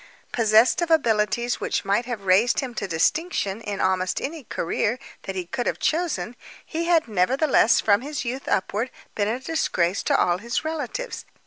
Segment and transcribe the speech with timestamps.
[0.31, 5.35] Possessed of abilities which might have raised him to distinction in almost any career that
[5.35, 6.35] he could have chosen,
[6.65, 11.23] he had nevertheless, from his youth upward, been a disgrace to all his relatives.